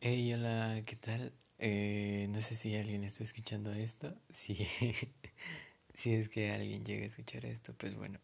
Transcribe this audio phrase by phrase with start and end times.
[0.00, 1.32] Hey, hola, ¿qué tal?
[1.58, 4.14] Eh, no sé si alguien está escuchando esto.
[4.32, 4.54] Si,
[5.94, 8.18] si es que alguien llega a escuchar esto, pues bueno.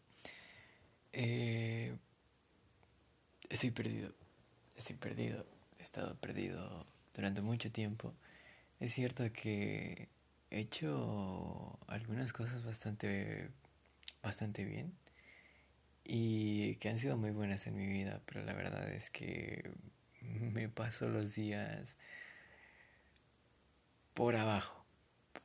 [1.13, 1.95] Eh,
[3.49, 4.13] estoy perdido.
[4.75, 5.45] Estoy perdido.
[5.79, 8.13] He estado perdido durante mucho tiempo.
[8.81, 10.09] Es cierto que
[10.51, 13.49] he hecho algunas cosas bastante,
[14.23, 14.93] bastante bien
[16.03, 19.71] y que han sido muy buenas en mi vida, pero la verdad es que
[20.53, 21.95] me paso los días
[24.13, 24.85] por abajo,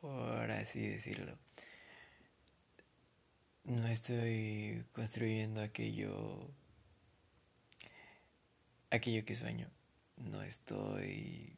[0.01, 1.37] por así decirlo.
[3.65, 6.51] No estoy construyendo aquello
[8.91, 9.71] aquello que sueño.
[10.17, 11.57] No estoy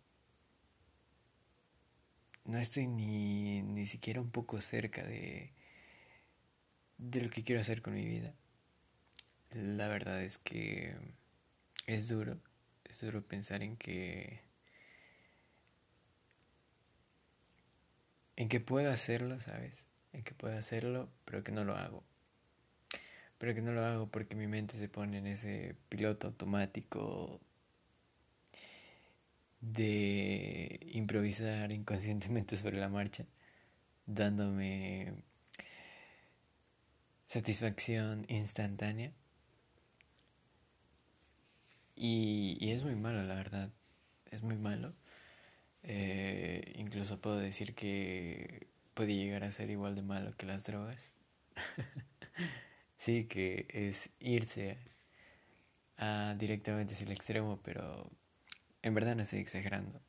[2.45, 5.53] no estoy ni, ni siquiera un poco cerca de
[6.99, 8.35] de lo que quiero hacer con mi vida.
[9.53, 10.97] La verdad es que
[11.87, 12.41] es duro
[12.93, 14.41] es duro pensar en que
[18.37, 19.87] en que puedo hacerlo, ¿sabes?
[20.13, 22.05] En que puedo hacerlo, pero que no lo hago.
[23.39, 27.41] Pero que no lo hago porque mi mente se pone en ese piloto automático
[29.61, 33.25] de improvisar inconscientemente sobre la marcha,
[34.07, 35.15] dándome
[37.27, 39.13] satisfacción instantánea
[42.05, 43.71] y, es muy malo, la verdad.
[44.33, 44.93] Es muy malo.
[45.85, 51.13] Eh, incluso puedo decir que puede llegar a ser igual de malo que las drogas.
[52.99, 54.79] sí, que es irse
[55.97, 58.11] a, directamente hacia el extremo, pero
[58.83, 60.01] en verdad no estoy exagerando.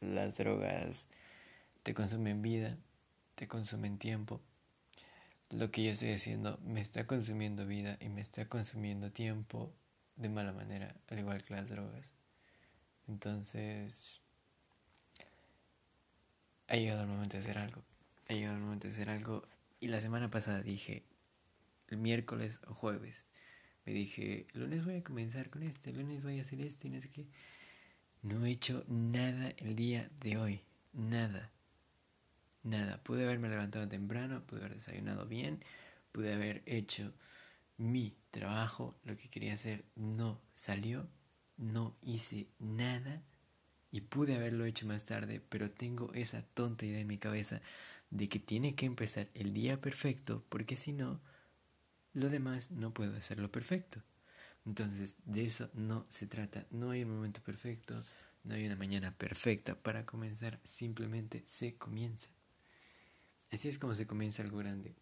[0.00, 1.06] Las drogas
[1.82, 2.78] te consumen vida,
[3.34, 4.40] te consumen tiempo.
[5.50, 9.74] Lo que yo estoy haciendo me está consumiendo vida y me está consumiendo tiempo
[10.22, 12.12] de mala manera, al igual que las drogas.
[13.08, 14.20] Entonces,
[16.68, 17.82] ha llegado el momento de hacer algo.
[18.28, 19.46] Ha llegado el momento de hacer algo.
[19.80, 21.02] Y la semana pasada dije,
[21.88, 23.26] el miércoles o jueves,
[23.84, 27.00] me dije, lunes voy a comenzar con este, lunes voy a hacer este y no
[27.00, 27.10] sé.
[28.22, 30.62] No he hecho nada el día de hoy.
[30.92, 31.50] Nada.
[32.62, 33.02] Nada.
[33.02, 35.64] Pude haberme levantado temprano, pude haber desayunado bien,
[36.12, 37.12] pude haber hecho
[37.76, 41.08] mi trabajo, lo que quería hacer, no salió,
[41.56, 43.22] no hice nada
[43.90, 47.60] y pude haberlo hecho más tarde, pero tengo esa tonta idea en mi cabeza
[48.10, 51.20] de que tiene que empezar el día perfecto, porque si no,
[52.14, 54.02] lo demás no puedo hacerlo perfecto.
[54.64, 56.66] Entonces, de eso no se trata.
[56.70, 58.00] No hay un momento perfecto,
[58.44, 62.28] no hay una mañana perfecta para comenzar, simplemente se comienza.
[63.50, 64.94] Así es como se comienza algo grande.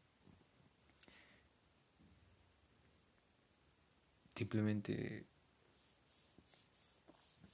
[4.41, 5.27] Simplemente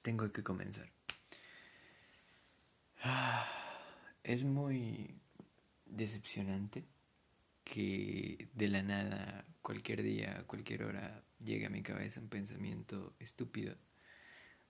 [0.03, 0.89] tengo que comenzar.
[4.23, 5.13] Es muy
[5.85, 6.85] decepcionante
[7.65, 13.75] que de la nada, cualquier día, cualquier hora, llegue a mi cabeza un pensamiento estúpido,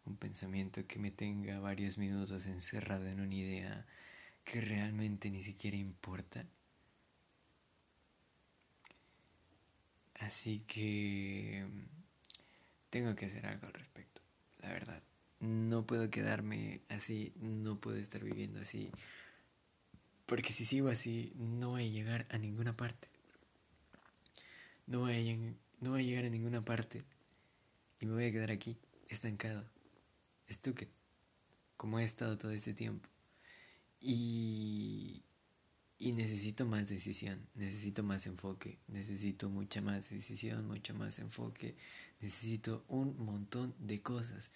[0.06, 3.86] un pensamiento que me tenga varios minutos encerrado en una idea
[4.42, 6.46] que realmente ni siquiera importa.
[10.14, 11.66] Así que
[12.90, 14.22] tengo que hacer algo al respecto,
[14.60, 15.02] la verdad.
[15.40, 18.90] No puedo quedarme así, no puedo estar viviendo así.
[20.24, 23.08] Porque si sigo así, no voy a llegar a ninguna parte.
[24.86, 25.36] No voy a,
[25.80, 27.04] no voy a llegar a ninguna parte.
[28.00, 28.76] Y me voy a quedar aquí,
[29.08, 29.64] estancado,
[30.46, 30.90] estúpido,
[31.76, 33.08] como he estado todo este tiempo.
[34.00, 35.22] Y,
[35.98, 41.76] y necesito más decisión, necesito más enfoque, necesito mucha más decisión, mucho más enfoque,
[42.20, 44.50] necesito un montón de cosas,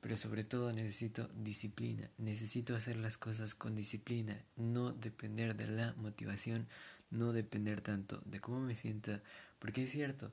[0.00, 5.94] pero sobre todo necesito disciplina, necesito hacer las cosas con disciplina, no depender de la
[5.94, 6.68] motivación,
[7.10, 9.22] no depender tanto de cómo me sienta,
[9.58, 10.32] porque es cierto,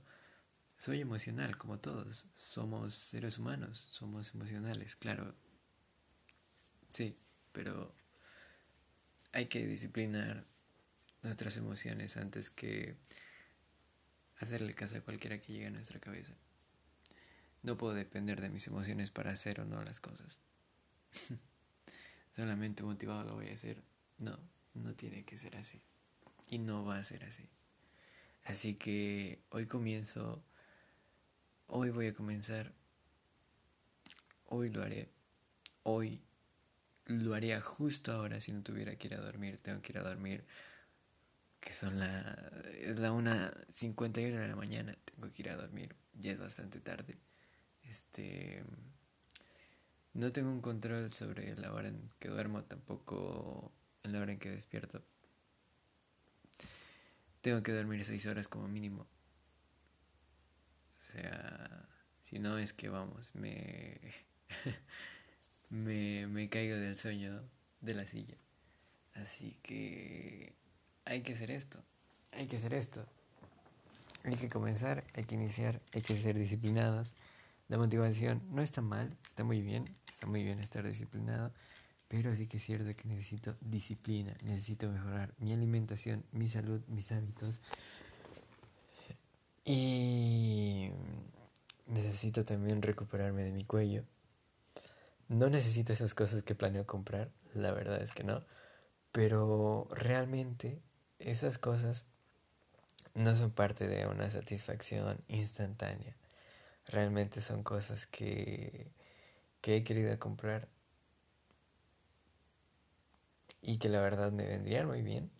[0.77, 5.33] soy emocional como todos, somos seres humanos, somos emocionales, claro,
[6.89, 7.17] sí,
[7.51, 7.95] pero
[9.31, 10.45] hay que disciplinar
[11.23, 12.97] nuestras emociones antes que
[14.37, 16.33] hacerle caso a cualquiera que llegue a nuestra cabeza.
[17.63, 20.41] No puedo depender de mis emociones para hacer o no las cosas.
[22.35, 23.81] Solamente motivado lo voy a hacer.
[24.17, 24.37] No,
[24.73, 25.81] no tiene que ser así.
[26.49, 27.49] Y no va a ser así.
[28.43, 30.43] Así que hoy comienzo,
[31.67, 32.73] hoy voy a comenzar,
[34.45, 35.09] hoy lo haré,
[35.83, 36.21] hoy
[37.05, 39.59] lo haría justo ahora si no tuviera que ir a dormir.
[39.61, 40.45] Tengo que ir a dormir,
[41.61, 42.51] que son la,
[42.81, 47.17] es la 1.51 de la mañana, tengo que ir a dormir, ya es bastante tarde.
[47.93, 48.63] Este,
[50.15, 54.39] No tengo un control sobre la hora en que duermo, tampoco en la hora en
[54.39, 55.03] que despierto.
[57.41, 59.05] Tengo que dormir seis horas como mínimo.
[60.99, 61.87] O sea,
[62.23, 63.99] si no es que vamos, me,
[65.69, 67.43] me, me caigo del sueño
[67.81, 68.37] de la silla.
[69.13, 70.55] Así que
[71.05, 71.83] hay que hacer esto,
[72.31, 73.05] hay que hacer esto.
[74.23, 77.13] Hay que comenzar, hay que iniciar, hay que ser disciplinados.
[77.73, 81.51] La motivación no está mal, está muy bien, está muy bien estar disciplinado,
[82.07, 87.11] pero sí que es cierto que necesito disciplina, necesito mejorar mi alimentación, mi salud, mis
[87.11, 87.61] hábitos
[89.65, 90.91] y
[91.87, 94.03] necesito también recuperarme de mi cuello.
[95.27, 98.45] No necesito esas cosas que planeo comprar, la verdad es que no,
[99.11, 100.79] pero realmente
[101.17, 102.05] esas cosas
[103.15, 106.15] no son parte de una satisfacción instantánea
[106.87, 108.91] realmente son cosas que,
[109.61, 110.67] que he querido comprar
[113.61, 115.31] y que la verdad me vendrían muy bien.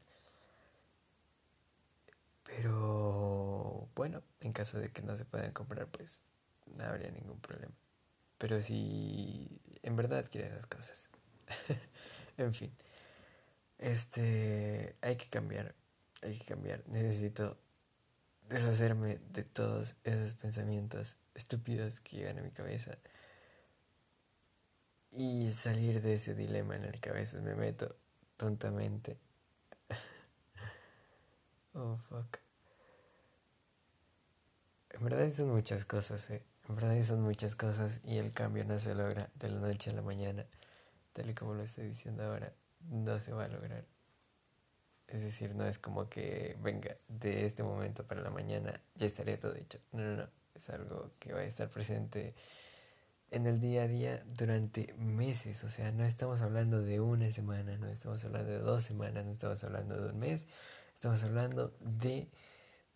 [2.43, 6.23] Pero bueno, en caso de que no se puedan comprar, pues
[6.77, 7.73] no habría ningún problema.
[8.37, 11.09] Pero si en verdad quiero esas cosas.
[12.37, 12.75] en fin.
[13.77, 15.75] Este, hay que cambiar.
[16.21, 16.83] Hay que cambiar.
[16.87, 17.57] Necesito
[18.49, 22.97] deshacerme de todos esos pensamientos estúpidos que llegan a mi cabeza
[25.11, 27.95] y salir de ese dilema en el que a veces me meto
[28.37, 29.17] tontamente.
[31.73, 32.39] oh, fuck.
[34.89, 36.43] En verdad son muchas cosas, eh.
[36.69, 39.93] En verdad son muchas cosas y el cambio no se logra de la noche a
[39.93, 40.45] la mañana,
[41.11, 42.53] tal y como lo estoy diciendo ahora,
[42.89, 43.85] no se va a lograr.
[45.07, 49.39] Es decir, no es como que venga de este momento para la mañana, ya estaría
[49.39, 49.79] todo hecho.
[49.91, 50.29] No, no, no.
[50.55, 52.35] Es algo que va a estar presente
[53.31, 55.63] en el día a día durante meses.
[55.63, 59.31] O sea, no estamos hablando de una semana, no estamos hablando de dos semanas, no
[59.31, 60.45] estamos hablando de un mes.
[60.93, 62.29] Estamos hablando de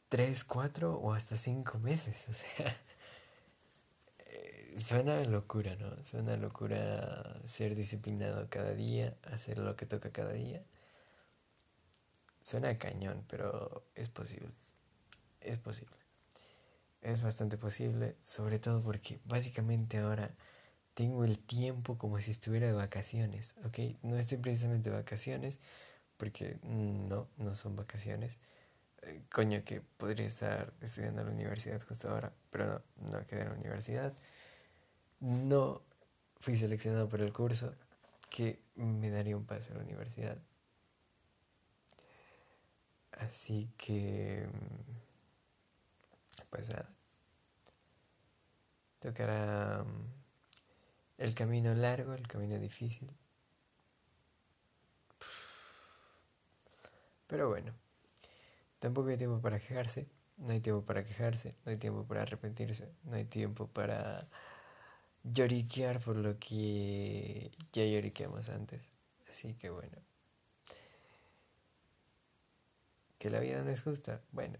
[0.09, 2.27] tres, cuatro o hasta cinco meses.
[2.29, 2.77] O sea,
[4.19, 5.97] eh, suena locura, ¿no?
[6.03, 10.63] Suena locura ser disciplinado cada día, hacer lo que toca cada día.
[12.47, 14.53] Suena cañón, pero es posible.
[15.41, 15.97] Es posible.
[17.01, 20.33] Es bastante posible, sobre todo porque básicamente ahora
[20.93, 23.99] tengo el tiempo como si estuviera de vacaciones, ¿ok?
[24.01, 25.59] No estoy precisamente de vacaciones,
[26.15, 28.37] porque no, no son vacaciones.
[29.01, 33.41] Eh, coño, que podría estar estudiando en la universidad justo ahora, pero no, no quedé
[33.41, 34.13] en la universidad.
[35.19, 35.81] No
[36.37, 37.75] fui seleccionado por el curso
[38.29, 40.37] que me daría un pase a la universidad.
[43.19, 44.47] Así que,
[46.49, 46.89] pues nada,
[48.99, 50.05] tocará mm,
[51.17, 53.11] el camino largo, el camino difícil.
[57.27, 57.73] Pero bueno,
[58.79, 62.91] tampoco hay tiempo para quejarse, no hay tiempo para quejarse, no hay tiempo para arrepentirse,
[63.03, 64.27] no hay tiempo para
[65.23, 68.81] lloriquear por lo que ya lloriqueamos antes.
[69.29, 69.97] Así que bueno.
[73.17, 74.21] Que la vida no es justa.
[74.31, 74.57] Bueno,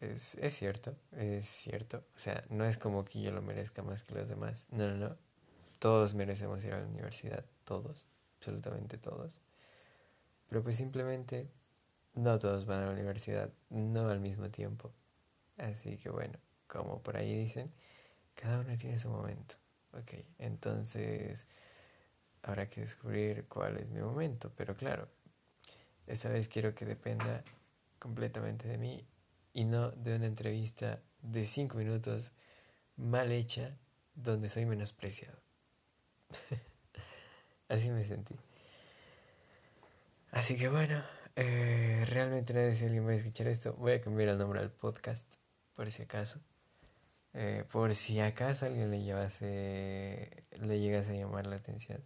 [0.00, 2.04] es, es cierto, es cierto.
[2.16, 4.66] O sea, no es como que yo lo merezca más que los demás.
[4.70, 5.16] No, no, no.
[5.78, 8.06] Todos merecemos ir a la universidad, todos,
[8.38, 9.40] absolutamente todos.
[10.48, 11.50] Pero pues simplemente
[12.14, 14.92] no todos van a la universidad, no al mismo tiempo.
[15.58, 17.72] Así que bueno, como por ahí dicen,
[18.34, 19.56] cada uno tiene su momento.
[19.92, 21.46] Ok, entonces
[22.42, 24.52] habrá que descubrir cuál es mi momento.
[24.56, 25.08] Pero claro,
[26.06, 27.42] esta vez quiero que dependa
[27.98, 29.04] completamente de mí
[29.52, 32.32] y no de una entrevista de cinco minutos
[32.96, 33.76] mal hecha
[34.14, 35.38] donde soy menospreciado.
[37.68, 38.34] Así me sentí.
[40.30, 41.02] Así que bueno,
[41.34, 43.74] eh, realmente nadie si alguien va a escuchar esto.
[43.74, 45.26] Voy a cambiar el nombre al podcast,
[45.74, 46.40] por si acaso.
[47.34, 52.02] Eh, por si acaso alguien le llevase, le llegase a llamar la atención.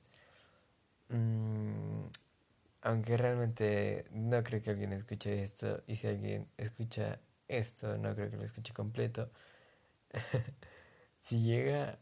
[1.08, 2.06] Mm,
[2.82, 8.30] aunque realmente no creo que alguien escuche esto y si alguien escucha esto no creo
[8.30, 9.28] que lo escuche completo.
[11.20, 11.98] si llega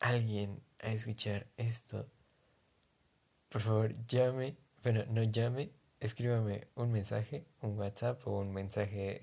[0.00, 2.08] alguien a escuchar esto,
[3.48, 9.20] por favor llame, bueno, no llame, escríbame un mensaje, un WhatsApp o un mensaje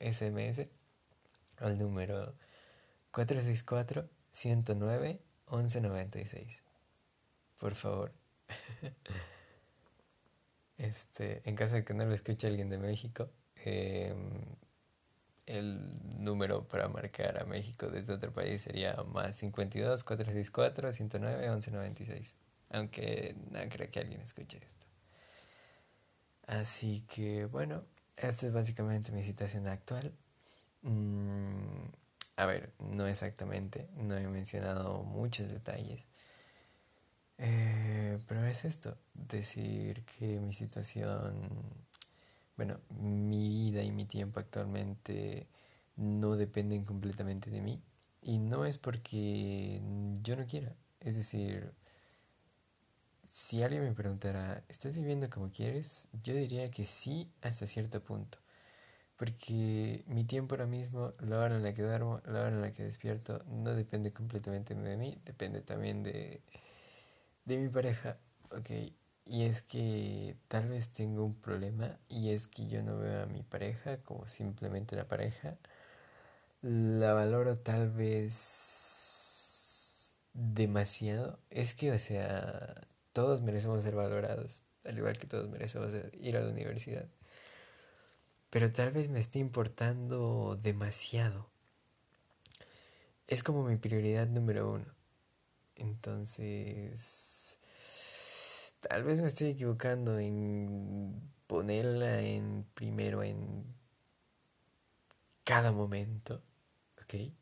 [0.00, 0.68] SMS
[1.58, 2.34] al número
[3.12, 6.62] 464 109 1196.
[7.58, 8.12] Por favor.
[10.78, 14.16] Este, en caso de que no lo escuche alguien de México, em,
[15.46, 22.34] el número para marcar a México desde otro país sería más 52 464 109 1196.
[22.70, 24.86] Aunque no creo que alguien escuche esto.
[26.46, 27.84] Así que bueno,
[28.16, 30.12] esta es básicamente mi situación actual.
[30.82, 31.88] Mm,
[32.36, 36.06] a ver, no exactamente, no he mencionado muchos detalles.
[37.38, 41.50] Eh, pero es esto, decir que mi situación,
[42.56, 45.48] bueno, mi vida y mi tiempo actualmente
[45.96, 47.82] no dependen completamente de mí.
[48.22, 49.80] Y no es porque
[50.22, 50.74] yo no quiera.
[51.00, 51.72] Es decir,
[53.28, 56.08] si alguien me preguntara, ¿estás viviendo como quieres?
[56.22, 58.38] Yo diría que sí hasta cierto punto.
[59.16, 62.72] Porque mi tiempo ahora mismo, la hora en la que duermo, la hora en la
[62.72, 66.42] que despierto, no depende completamente de mí, depende también de,
[67.44, 68.18] de mi pareja.
[68.50, 68.70] Ok,
[69.26, 73.26] y es que tal vez tengo un problema y es que yo no veo a
[73.26, 75.56] mi pareja como simplemente la pareja.
[76.62, 79.34] La valoro tal vez
[80.34, 81.38] demasiado.
[81.50, 82.74] Es que, o sea,
[83.12, 87.08] todos merecemos ser valorados, al igual que todos merecemos ir a la universidad.
[88.50, 91.50] Pero tal vez me esté importando demasiado.
[93.26, 94.86] Es como mi prioridad número uno.
[95.76, 97.58] Entonces,
[98.80, 103.64] tal vez me estoy equivocando en ponerla en primero en
[105.44, 106.42] cada momento,
[107.02, 107.32] ¿ok?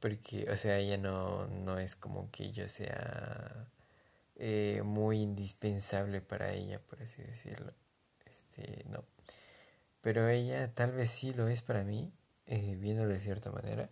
[0.00, 3.68] Porque, o sea, ella no, no es como que yo sea
[4.36, 7.72] eh, muy indispensable para ella, por así decirlo.
[8.26, 9.04] Este, no.
[10.00, 12.12] Pero ella tal vez sí lo es para mí,
[12.46, 13.88] eh, viéndolo de cierta manera.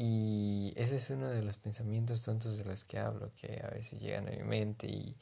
[0.00, 4.00] Y ese es uno de los pensamientos tontos de los que hablo, que a veces
[4.00, 5.16] llegan a mi mente y,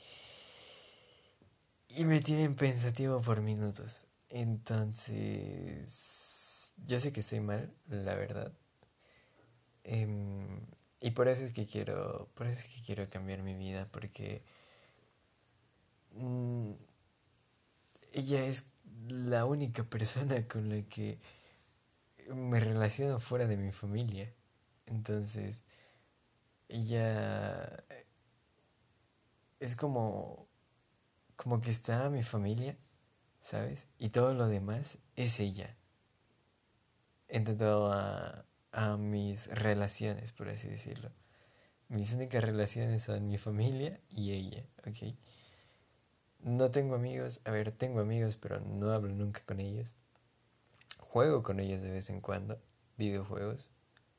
[1.96, 4.02] y me tienen pensativo por minutos.
[4.28, 5.14] Entonces,
[6.84, 8.52] yo sé que estoy mal, la verdad.
[9.82, 10.60] Em,
[11.00, 14.42] y por eso es que quiero, por eso es que quiero cambiar mi vida, porque
[16.12, 16.72] mm,
[18.12, 18.66] ella es
[19.08, 21.18] la única persona con la que
[22.34, 24.30] me relaciono fuera de mi familia.
[24.86, 25.62] Entonces,
[26.68, 27.84] ella
[29.60, 30.48] es como,
[31.36, 32.76] como que está mi familia,
[33.40, 33.88] ¿sabes?
[33.98, 35.76] Y todo lo demás es ella.
[37.28, 41.10] En tanto a, a mis relaciones, por así decirlo.
[41.88, 45.14] Mis únicas relaciones son mi familia y ella, ¿ok?
[46.40, 49.94] No tengo amigos, a ver, tengo amigos, pero no hablo nunca con ellos.
[50.98, 52.60] Juego con ellos de vez en cuando,
[52.96, 53.70] videojuegos,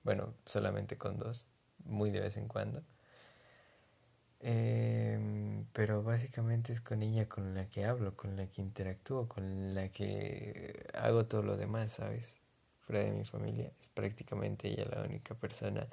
[0.07, 1.47] bueno, solamente con dos,
[1.83, 2.81] muy de vez en cuando.
[4.39, 9.75] Em, pero básicamente es con ella con la que hablo, con la que interactúo, con
[9.75, 12.37] la que hago todo lo demás, ¿sabes?
[12.79, 15.85] Fuera de mi familia, es prácticamente ella la única persona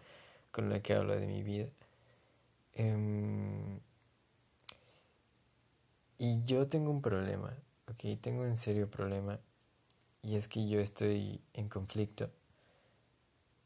[0.53, 1.67] con la que hablo de mi vida.
[2.75, 3.81] Em,
[6.19, 7.53] y yo tengo un problema,
[7.89, 8.21] ¿ok?
[8.21, 9.41] Tengo un serio problema
[10.23, 12.31] y es que yo estoy en conflicto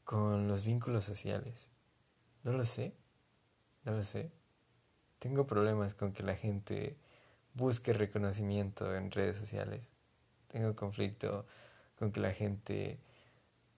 [0.09, 1.69] con los vínculos sociales.
[2.43, 2.97] No lo sé,
[3.85, 4.33] no lo sé.
[5.19, 6.97] Tengo problemas con que la gente
[7.53, 9.91] busque reconocimiento en redes sociales.
[10.47, 11.45] Tengo conflicto
[11.99, 12.99] con que la gente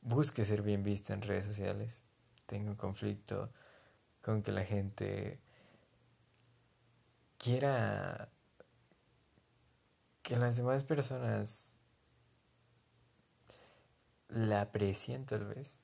[0.03, 2.05] busque ser bien vista en redes sociales.
[2.47, 3.53] Tengo conflicto
[4.23, 5.41] con que la gente
[7.39, 8.29] quiera
[10.23, 11.75] que las demás personas
[14.29, 15.80] la aprecien tal vez.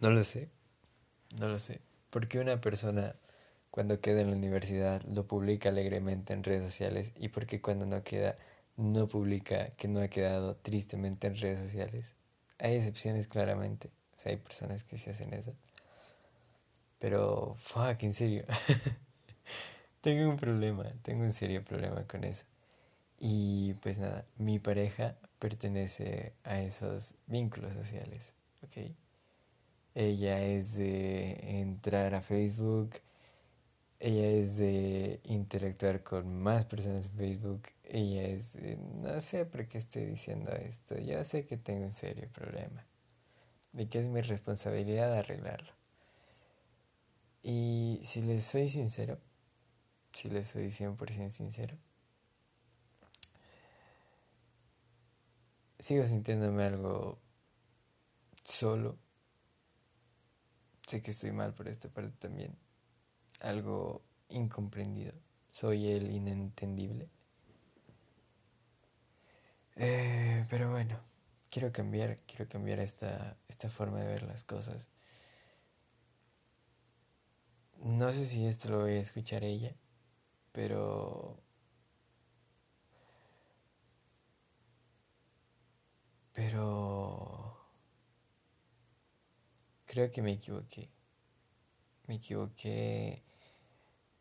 [0.00, 0.48] No lo sé,
[1.38, 1.80] no lo sé.
[2.10, 3.16] Porque una persona
[3.70, 8.02] cuando queda en la universidad lo publica alegremente en redes sociales y porque cuando no
[8.04, 8.36] queda
[8.76, 12.14] no publica que no ha quedado tristemente en redes sociales.
[12.58, 15.54] Hay excepciones claramente, o sea, hay personas que se hacen eso.
[16.98, 18.44] Pero, fuck, en serio.
[20.00, 22.44] tengo un problema, tengo un serio problema con eso.
[23.20, 28.94] Y pues nada, mi pareja pertenece a esos vínculos sociales, ¿ok?
[29.98, 33.00] Ella es de entrar a Facebook,
[33.98, 38.56] ella es de interactuar con más personas en Facebook, ella es,
[39.02, 42.86] no sé por qué estoy diciendo esto, yo sé que tengo un serio problema
[43.72, 45.72] y que es mi responsabilidad arreglarlo.
[47.42, 49.18] Y si les soy sincero,
[50.12, 51.76] si les soy 100% sincero,
[55.80, 57.18] sigo sintiéndome algo
[58.44, 58.96] solo
[60.88, 62.56] Sé que estoy mal por esta parte también.
[63.40, 65.12] Algo incomprendido.
[65.50, 67.10] Soy el inentendible.
[69.76, 70.98] Eh, pero bueno,
[71.50, 74.88] quiero cambiar, quiero cambiar esta, esta forma de ver las cosas.
[77.82, 79.74] No sé si esto lo voy a escuchar ella,
[80.52, 81.38] pero...
[86.32, 87.37] Pero...
[89.98, 90.88] Creo que me equivoqué.
[92.06, 93.24] Me equivoqué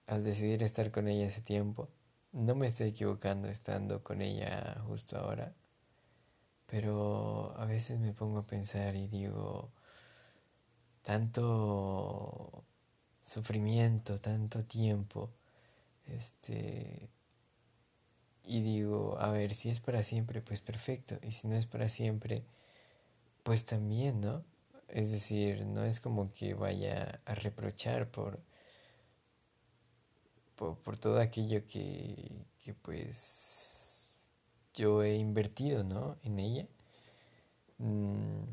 [0.08, 1.88] al decidir estar con ella ese tiempo.
[2.32, 5.54] No me estoy equivocando estando con ella justo ahora.
[6.66, 9.70] Pero a veces me pongo a pensar y digo,
[11.04, 12.66] tanto
[13.22, 15.30] sufrimiento, tanto tiempo,
[16.08, 17.08] este,
[18.44, 21.88] y digo, a ver, si es para siempre, pues perfecto, y si no es para
[21.88, 22.44] siempre,
[23.44, 24.44] pues también, ¿no?
[24.88, 28.40] Es decir, no es como que vaya a reprochar por,
[30.56, 34.22] por, todo aquello que, que pues
[34.74, 36.18] yo he invertido, ¿no?
[36.24, 36.68] En ella.
[37.80, 38.44] Mm,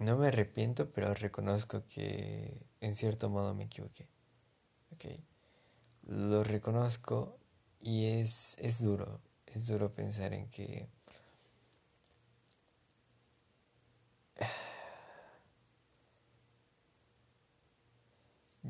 [0.00, 4.08] no me arrepiento, pero reconozco que en cierto modo me equivoqué.
[4.94, 5.24] Okay.
[6.02, 7.38] Lo reconozco
[7.80, 10.88] y es, es duro, es duro pensar en que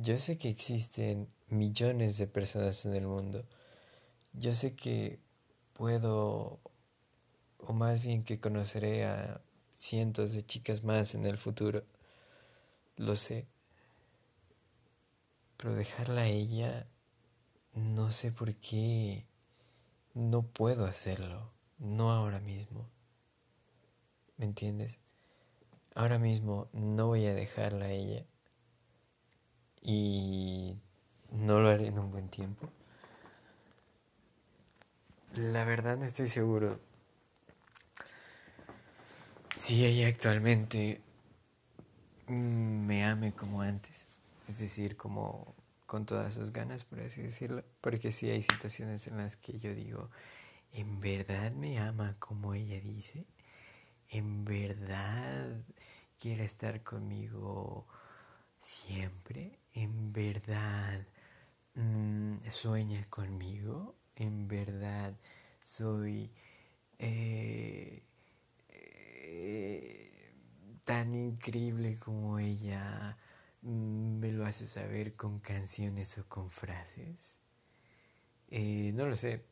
[0.02, 3.44] yo sé que existen millones de personas en el mundo.
[4.32, 5.20] Yo sé que
[5.72, 6.60] puedo,
[7.58, 9.40] o más bien que conoceré a
[9.74, 11.84] cientos de chicas más en el futuro.
[12.96, 13.46] Lo sé.
[15.56, 16.86] Pero dejarla a ella,
[17.72, 19.24] no sé por qué
[20.14, 21.50] no puedo hacerlo.
[21.78, 22.88] No ahora mismo.
[24.36, 24.98] ¿Me entiendes?
[25.94, 28.26] Ahora mismo no voy a dejarla a ella.
[29.83, 30.76] Y
[31.30, 32.68] no lo haré en un buen tiempo.
[35.35, 36.80] La verdad no estoy seguro
[39.56, 41.00] si ella actualmente
[42.28, 44.06] me ame como antes,
[44.49, 45.54] es decir, como
[45.87, 49.74] con todas sus ganas, por así decirlo, porque sí hay situaciones en las que yo
[49.74, 50.11] digo,
[50.72, 53.27] ¿en verdad me ama como ella dice?
[54.09, 55.64] ¿En verdad
[56.20, 57.87] quiere estar conmigo
[58.66, 59.59] siempre?
[59.74, 61.07] ¿En verdad
[61.74, 63.94] mm, sueña conmigo?
[64.16, 65.14] ¿En verdad
[65.62, 66.31] soy...
[66.98, 68.02] Eh,
[70.87, 73.18] tan increíble como ella
[73.62, 77.40] mm, me lo hace saber con canciones o con frases.
[78.48, 79.44] Eh, no lo sé,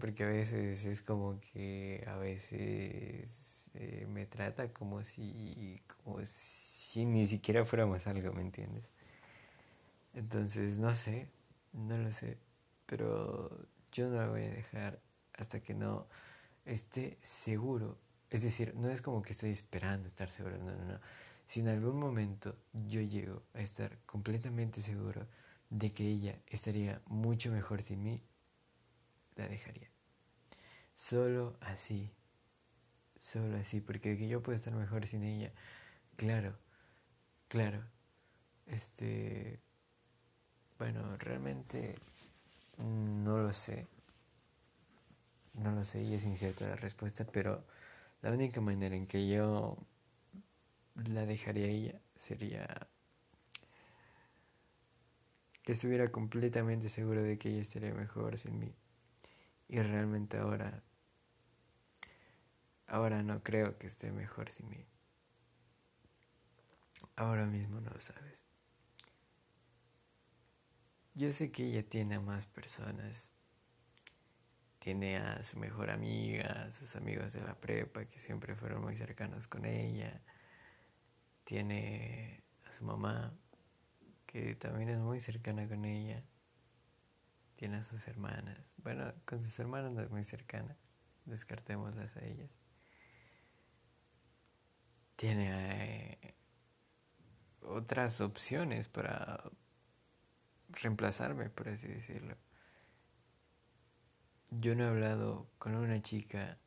[0.00, 7.04] porque a veces es como que a veces eh, me trata como si, como si
[7.04, 8.90] ni siquiera fuéramos algo, ¿me entiendes?
[10.14, 11.28] Entonces, no sé,
[11.72, 12.38] no lo sé,
[12.86, 15.00] pero yo no la voy a dejar
[15.34, 16.06] hasta que no
[16.64, 17.98] esté seguro
[18.34, 21.00] es decir, no es como que estoy esperando estar seguro, no, no, no.
[21.46, 25.28] Si en algún momento yo llego a estar completamente seguro
[25.70, 28.20] de que ella estaría mucho mejor sin mí,
[29.36, 29.88] la dejaría.
[30.94, 32.10] Solo así,
[33.20, 35.52] solo así, porque que yo puedo estar mejor sin ella,
[36.16, 36.56] claro,
[37.48, 37.84] claro,
[38.66, 39.60] este,
[40.78, 41.96] bueno, realmente
[42.78, 43.86] no lo sé,
[45.62, 47.64] no lo sé y es incierta la respuesta, pero
[48.22, 49.76] la única manera en que yo
[51.12, 52.88] la dejaría a ella sería
[55.62, 58.74] que estuviera completamente seguro de que ella estaría mejor sin mí.
[59.68, 60.82] Y realmente ahora,
[62.86, 64.86] ahora no creo que esté mejor sin mí.
[67.16, 68.42] Ahora mismo no lo sabes.
[71.14, 73.30] Yo sé que ella tiene a más personas
[74.84, 78.94] tiene a su mejor amiga, a sus amigos de la prepa que siempre fueron muy
[78.94, 80.20] cercanos con ella.
[81.44, 83.32] Tiene a su mamá
[84.26, 86.22] que también es muy cercana con ella.
[87.56, 88.58] Tiene a sus hermanas.
[88.78, 90.76] Bueno, con sus hermanas no es muy cercana.
[91.24, 92.50] Descartémoslas a ellas.
[95.16, 96.34] Tiene eh,
[97.62, 99.42] otras opciones para
[100.68, 102.36] reemplazarme, por así decirlo.
[104.50, 106.58] Yo no he hablado con una chica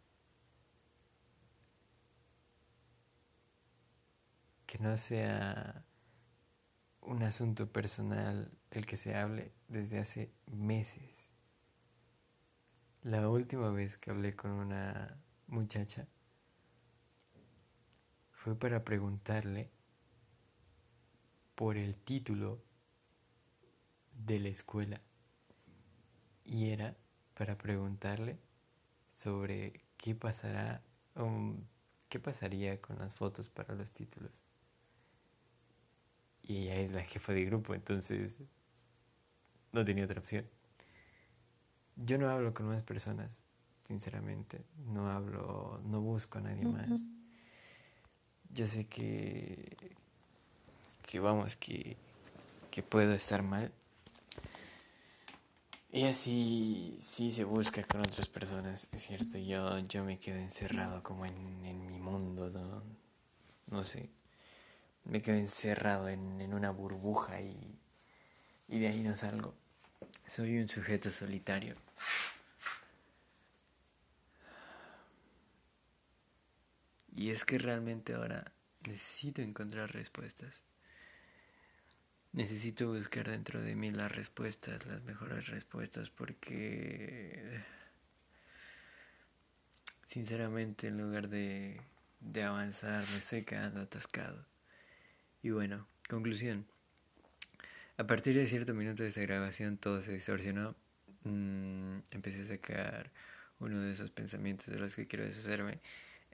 [4.66, 5.86] que no sea
[7.02, 11.30] un asunto personal el que se hable desde hace meses.
[13.04, 16.08] La última vez que hablé con una muchacha
[18.32, 19.72] fue para preguntarle
[21.56, 22.62] por el título
[24.14, 25.02] de la escuela
[26.44, 26.96] y era
[27.34, 28.40] para preguntarle
[29.12, 30.84] sobre qué pasará,
[31.16, 31.58] um,
[32.10, 34.32] ¿qué pasaría con las fotos para los títulos?
[36.42, 38.42] Y ella es la jefa de grupo, entonces
[39.72, 40.46] no tenía otra opción.
[41.96, 43.42] Yo no hablo con más personas,
[43.82, 44.64] sinceramente.
[44.86, 47.08] No hablo, no busco a nadie más.
[48.50, 49.78] Yo sé que,
[51.04, 51.98] que vamos, que,
[52.72, 53.72] que puedo estar mal.
[55.92, 59.38] Y así sí se busca con otras personas, es cierto.
[59.38, 62.84] Yo, yo me quedo encerrado como en, en mi mundo, ¿no?
[63.68, 64.10] No sé.
[65.06, 67.77] Me quedo encerrado en, en una burbuja y,
[68.68, 69.56] y de ahí no salgo.
[70.26, 71.76] Soy un sujeto solitario.
[77.16, 78.54] Y es que realmente ahora
[78.86, 80.64] necesito encontrar respuestas.
[82.34, 87.64] Necesito buscar dentro de mí las respuestas, las mejores respuestas, porque
[90.06, 91.82] sinceramente en lugar de,
[92.20, 94.46] de avanzar me estoy quedando atascado.
[95.42, 96.68] Y bueno, conclusión.
[97.98, 100.76] A partir de cierto minuto de esa grabación todo se distorsionó.
[101.24, 103.12] Mm, empecé a sacar
[103.60, 105.80] uno de esos pensamientos de los que quiero deshacerme.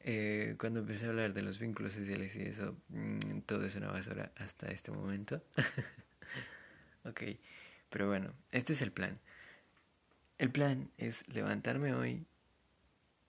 [0.05, 3.89] Eh, cuando empecé a hablar de los vínculos sociales y eso, mm, todo es una
[3.89, 5.41] basura hasta este momento.
[7.05, 7.21] ok,
[7.89, 9.19] pero bueno, este es el plan.
[10.37, 12.25] El plan es levantarme hoy,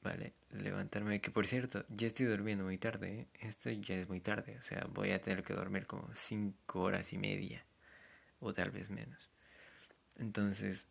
[0.03, 0.35] ¿vale?
[0.51, 3.29] Levantarme, que por cierto, ya estoy durmiendo muy tarde, ¿eh?
[3.41, 7.13] esto ya es muy tarde, o sea, voy a tener que dormir como 5 horas
[7.13, 7.65] y media,
[8.45, 9.31] o tal vez menos.
[10.17, 10.87] Entonces,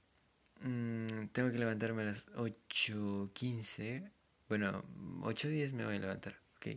[0.61, 4.11] mmm, tengo que levantarme a las 8.15
[4.53, 4.83] bueno,
[5.21, 6.67] 8.10 me voy a levantar, ok.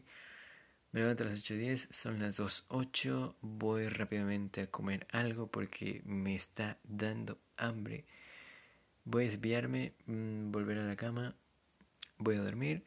[0.92, 6.34] Me levanto a las 8.10, son las 2.08, voy rápidamente a comer algo porque me
[6.34, 8.06] está dando hambre.
[9.04, 11.34] Voy a desviarme, mm, volver a la cama,
[12.16, 12.82] voy a dormir,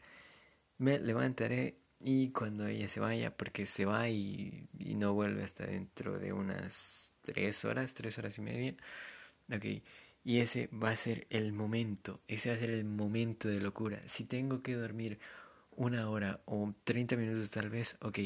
[0.79, 6.19] me levantaré y cuando ella se vaya, porque se va y, no vuelve hasta dentro
[6.19, 8.75] de unas 3 horas, 3 horas y media,
[9.53, 9.65] ok
[10.23, 14.01] y ese va a ser el momento, ese va a ser el momento de locura.
[14.07, 15.19] Si tengo que dormir
[15.75, 18.19] una hora o 30 minutos tal vez, ok,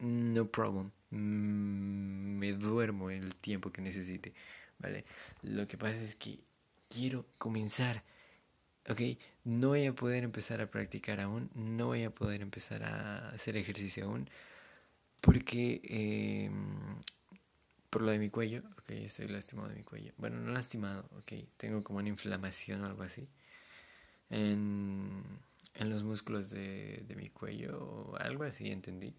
[0.00, 0.90] no problem.
[1.10, 4.34] Mm, me duermo el tiempo que necesite,
[4.78, 5.04] ¿vale?
[5.42, 6.38] Lo que pasa es que
[6.88, 8.04] quiero comenzar,
[8.88, 9.00] ¿ok?
[9.44, 13.56] No voy a poder empezar a practicar aún, no voy a poder empezar a hacer
[13.56, 14.28] ejercicio aún,
[15.20, 16.50] porque eh,
[17.90, 20.12] por lo de mi cuello, ok, estoy lastimado de mi cuello.
[20.16, 23.28] Bueno, no lastimado, ok, tengo como una inflamación o algo así.
[24.30, 25.22] En,
[25.74, 29.14] en los músculos de, de mi cuello o algo así, entendí.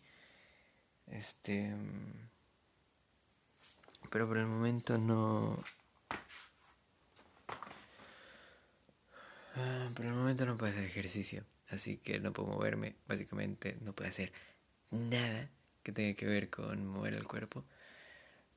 [1.08, 1.76] Este.
[4.10, 5.62] Pero por el momento no.
[9.96, 11.46] Por el momento no puedo hacer ejercicio.
[11.70, 12.96] Así que no puedo moverme.
[13.08, 14.32] Básicamente no puedo hacer
[14.92, 15.50] nada
[15.82, 17.66] que tenga que ver con mover el cuerpo.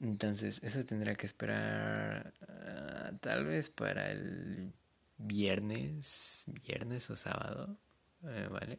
[0.01, 4.73] Entonces, eso tendrá que esperar ah, tal vez para el
[5.17, 7.79] viernes, viernes o sábado,
[8.25, 8.79] eh, ¿vale?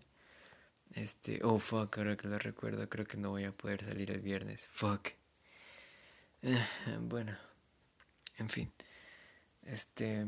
[0.94, 4.22] Este, oh fuck, ahora que lo recuerdo, creo que no voy a poder salir el
[4.22, 4.68] viernes.
[4.72, 5.10] Fuck.
[6.44, 6.66] Eh,
[7.02, 7.36] bueno,
[8.38, 8.72] en fin.
[9.64, 10.26] Este,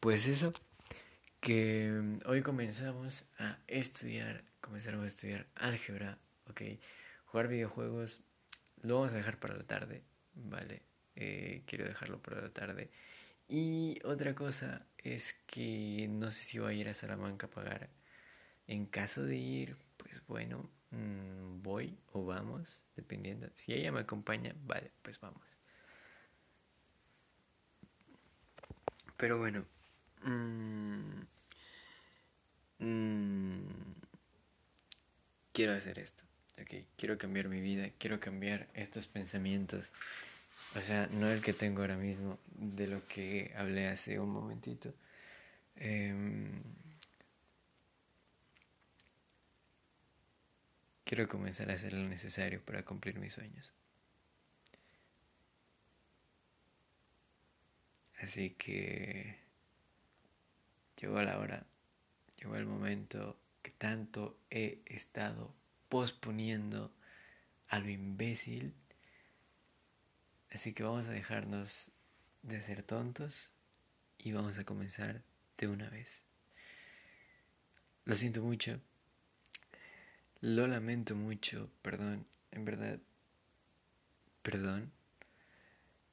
[0.00, 0.52] pues eso,
[1.40, 6.62] que hoy comenzamos a estudiar, comenzamos a estudiar álgebra, ok,
[7.26, 8.20] jugar videojuegos
[8.82, 10.82] lo vamos a dejar para la tarde, ¿vale?
[11.16, 12.90] Eh, quiero dejarlo para la tarde.
[13.48, 17.90] Y otra cosa es que no sé si voy a ir a Salamanca a pagar.
[18.66, 23.48] En caso de ir, pues bueno, mm, voy o vamos, dependiendo.
[23.54, 25.58] Si ella me acompaña, vale, pues vamos.
[29.16, 29.64] Pero bueno,
[30.24, 31.22] mmm,
[35.52, 36.28] quiero hacer esto
[36.62, 39.92] ok, quiero cambiar mi vida, quiero cambiar estos pensamientos.
[40.76, 44.94] O sea, no el que tengo ahora mismo, de lo que hablé hace un momentito.
[45.76, 46.62] Em,
[51.04, 53.72] quiero comenzar a hacer lo necesario para cumplir mis sueños.
[58.20, 59.36] Así que
[61.00, 61.66] llegó la hora,
[62.38, 65.54] llegó el momento que tanto he estado
[65.88, 66.92] posponiendo
[67.68, 68.74] a lo imbécil.
[70.50, 71.90] Así que vamos a dejarnos
[72.42, 73.50] de ser tontos
[74.18, 75.22] y vamos a comenzar
[75.58, 76.24] de una vez.
[78.04, 78.80] Lo siento mucho.
[80.40, 82.98] Lo lamento mucho, perdón, en verdad,
[84.42, 84.92] perdón.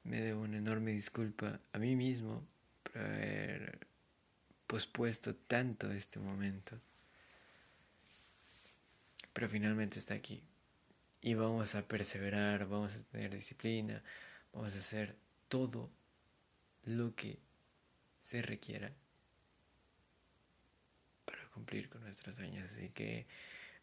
[0.02, 2.46] Me debo una enorme disculpa a mí mismo
[2.82, 3.85] por haber
[4.66, 6.80] pospuesto tanto este momento.
[9.36, 10.42] pero finalmente está aquí.
[11.20, 14.02] Y vamos a perseverar, vamos a tener disciplina,
[14.50, 15.14] vamos a hacer
[15.48, 15.90] todo
[16.84, 17.38] lo que
[18.22, 18.90] se requiera
[21.26, 22.64] para cumplir con nuestros sueños.
[22.72, 23.26] Así que,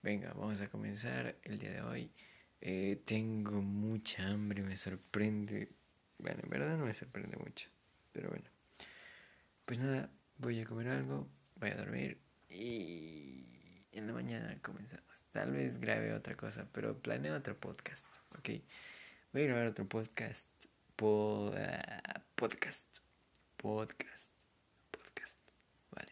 [0.01, 2.11] venga, vamos a comenzar el día de hoy.
[2.59, 5.69] Eh, tengo mucha hambre, me sorprende.
[6.17, 7.69] Bueno, en verdad no me sorprende mucho,
[8.11, 8.49] pero bueno.
[9.65, 10.09] Pues nada,
[10.43, 11.25] voy a comer algo,
[11.55, 15.23] voy a dormir y en la mañana comenzamos.
[15.31, 18.05] Tal vez grabe otra cosa, pero planeo otro podcast,
[18.37, 18.49] ¿ok?
[19.31, 20.45] Voy a grabar otro podcast,
[20.97, 22.85] podcast,
[23.55, 24.31] podcast,
[24.91, 25.39] podcast,
[25.91, 26.11] vale.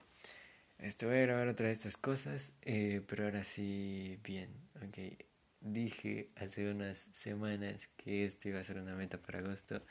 [0.78, 5.26] Esto voy a grabar otra de estas cosas, eh, pero ahora sí bien, ok.
[5.60, 9.84] Dije hace unas semanas que esto iba a ser una meta para agosto.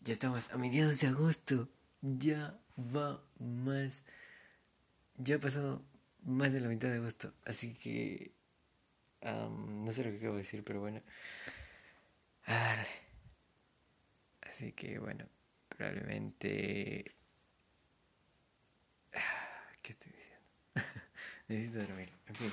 [0.00, 1.68] Ya estamos a mediados de agosto.
[2.02, 4.02] Ya va más.
[5.16, 5.82] Ya ha pasado
[6.24, 7.32] más de la mitad de agosto.
[7.44, 8.32] Así que...
[9.22, 11.02] no sé lo que acabo de decir, pero bueno.
[14.42, 15.26] Así que bueno,
[15.68, 17.14] probablemente...
[19.82, 20.44] ¿Qué estoy diciendo?
[21.48, 22.10] Necesito dormir.
[22.26, 22.50] En fin,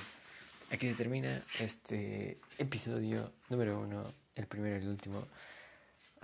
[0.70, 5.26] aquí se termina este episodio número uno, el primero y el último.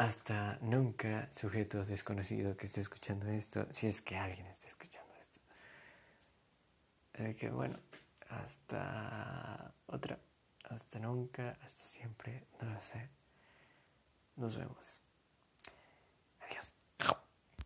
[0.02, 5.12] Hasta nunca, sujeto desconocido que esté escuchando esto, si es que alguien está escuchando.
[7.14, 7.78] Así que bueno,
[8.28, 10.18] hasta otra,
[10.64, 13.10] hasta nunca, hasta siempre, no lo sé.
[14.34, 15.00] Nos vemos.